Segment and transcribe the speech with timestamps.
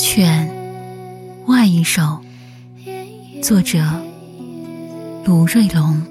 [0.00, 0.50] 犬，
[1.46, 2.18] 外一首，
[3.42, 3.78] 作者
[5.26, 6.02] 卢瑞龙。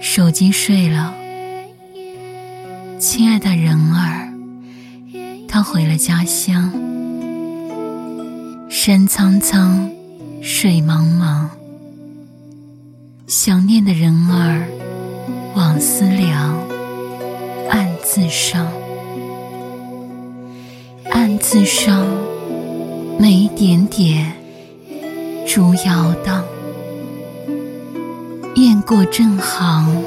[0.00, 1.12] 手机睡了，
[3.00, 4.32] 亲爱的人儿，
[5.48, 6.72] 他回了家乡。
[8.68, 9.90] 山苍苍，
[10.40, 11.48] 水茫茫，
[13.26, 14.68] 想念的人儿。
[15.54, 16.56] 往思量，
[17.68, 18.66] 暗自伤，
[21.10, 22.06] 暗自伤，
[23.18, 24.32] 眉点点，
[25.46, 26.44] 烛摇荡，
[28.54, 30.04] 雁过正行，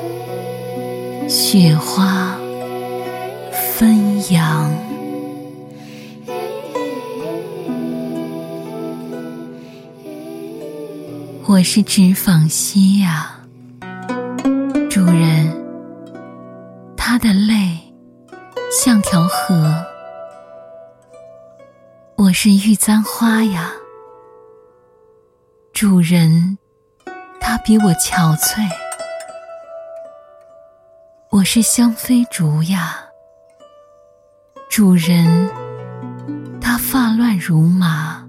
[1.28, 2.36] 雪花
[3.52, 4.72] 纷扬。
[11.46, 13.43] 我是纸坊西呀。
[17.14, 17.78] 他的泪
[18.72, 19.86] 像条河。
[22.16, 23.72] 我是玉簪花呀。
[25.74, 26.58] 主人，
[27.40, 28.68] 他比我憔悴。
[31.30, 32.96] 我是香妃竹呀。
[34.68, 35.52] 主人，
[36.60, 38.28] 他发乱如麻。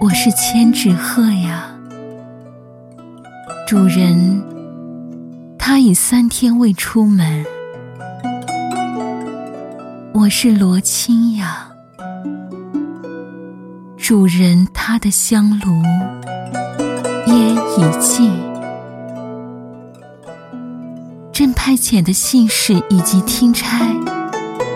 [0.00, 1.70] 我是千纸鹤呀。
[3.68, 4.42] 主人，
[5.68, 7.44] 他已三天未出门。
[10.14, 11.66] 我是罗青雅。
[13.96, 15.82] 主人，他的香炉
[17.26, 18.30] 烟已尽。
[21.32, 23.88] 正派遣的信使以及听差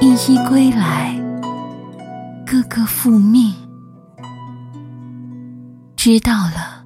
[0.00, 1.16] 一一归来，
[2.44, 3.54] 个个复命。
[5.94, 6.84] 知道了。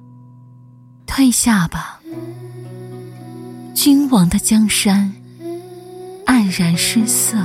[1.07, 1.99] 退下吧，
[3.75, 5.13] 君王的江山
[6.25, 7.37] 黯然失色，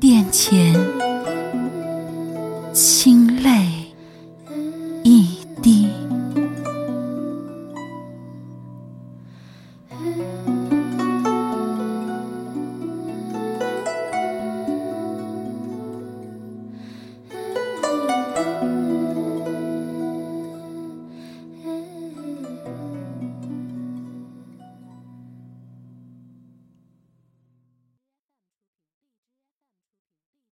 [0.00, 0.74] 殿前